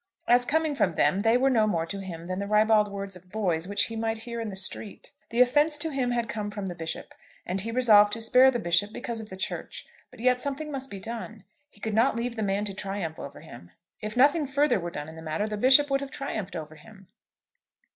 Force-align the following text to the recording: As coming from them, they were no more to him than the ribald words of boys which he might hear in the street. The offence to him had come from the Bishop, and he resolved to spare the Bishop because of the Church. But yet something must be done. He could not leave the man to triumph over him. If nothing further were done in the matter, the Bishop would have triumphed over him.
As 0.27 0.45
coming 0.45 0.73
from 0.73 0.93
them, 0.95 1.21
they 1.21 1.37
were 1.37 1.51
no 1.51 1.67
more 1.67 1.85
to 1.85 1.99
him 1.99 2.25
than 2.25 2.39
the 2.39 2.47
ribald 2.47 2.87
words 2.87 3.15
of 3.15 3.31
boys 3.31 3.67
which 3.67 3.83
he 3.85 3.95
might 3.95 4.17
hear 4.17 4.41
in 4.41 4.49
the 4.49 4.55
street. 4.55 5.11
The 5.29 5.41
offence 5.41 5.77
to 5.77 5.91
him 5.91 6.09
had 6.09 6.27
come 6.27 6.49
from 6.49 6.65
the 6.65 6.73
Bishop, 6.73 7.13
and 7.45 7.61
he 7.61 7.69
resolved 7.69 8.11
to 8.13 8.19
spare 8.21 8.49
the 8.49 8.57
Bishop 8.57 8.93
because 8.93 9.19
of 9.19 9.29
the 9.29 9.37
Church. 9.37 9.85
But 10.09 10.19
yet 10.19 10.41
something 10.41 10.71
must 10.71 10.89
be 10.89 10.99
done. 10.99 11.43
He 11.69 11.79
could 11.79 11.93
not 11.93 12.15
leave 12.15 12.35
the 12.35 12.41
man 12.41 12.65
to 12.65 12.73
triumph 12.73 13.19
over 13.19 13.41
him. 13.41 13.69
If 14.01 14.17
nothing 14.17 14.47
further 14.47 14.79
were 14.79 14.89
done 14.89 15.07
in 15.07 15.15
the 15.15 15.21
matter, 15.21 15.45
the 15.47 15.55
Bishop 15.55 15.91
would 15.91 16.01
have 16.01 16.09
triumphed 16.09 16.55
over 16.55 16.77
him. 16.77 17.07